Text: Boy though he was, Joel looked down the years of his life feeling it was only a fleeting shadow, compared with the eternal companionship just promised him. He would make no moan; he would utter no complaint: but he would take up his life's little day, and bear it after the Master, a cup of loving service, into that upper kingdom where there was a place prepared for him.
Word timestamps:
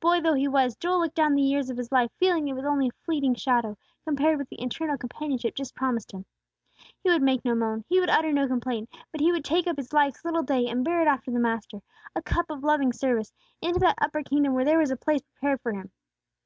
Boy 0.00 0.22
though 0.22 0.32
he 0.32 0.48
was, 0.48 0.74
Joel 0.74 1.00
looked 1.00 1.16
down 1.16 1.34
the 1.34 1.42
years 1.42 1.68
of 1.68 1.76
his 1.76 1.92
life 1.92 2.10
feeling 2.16 2.48
it 2.48 2.54
was 2.54 2.64
only 2.64 2.86
a 2.88 3.04
fleeting 3.04 3.34
shadow, 3.34 3.76
compared 4.06 4.38
with 4.38 4.48
the 4.48 4.62
eternal 4.62 4.96
companionship 4.96 5.54
just 5.54 5.74
promised 5.74 6.12
him. 6.12 6.24
He 7.02 7.10
would 7.10 7.20
make 7.20 7.44
no 7.44 7.54
moan; 7.54 7.84
he 7.86 8.00
would 8.00 8.08
utter 8.08 8.32
no 8.32 8.48
complaint: 8.48 8.88
but 9.12 9.20
he 9.20 9.32
would 9.32 9.44
take 9.44 9.66
up 9.66 9.76
his 9.76 9.92
life's 9.92 10.24
little 10.24 10.42
day, 10.42 10.66
and 10.66 10.82
bear 10.82 11.02
it 11.02 11.08
after 11.08 11.30
the 11.30 11.38
Master, 11.40 11.82
a 12.14 12.22
cup 12.22 12.48
of 12.48 12.64
loving 12.64 12.94
service, 12.94 13.34
into 13.60 13.78
that 13.80 13.98
upper 14.00 14.22
kingdom 14.22 14.54
where 14.54 14.64
there 14.64 14.78
was 14.78 14.90
a 14.90 14.96
place 14.96 15.20
prepared 15.20 15.60
for 15.60 15.72
him. 15.74 15.92